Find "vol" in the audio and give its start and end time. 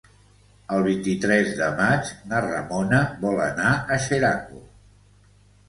3.27-3.39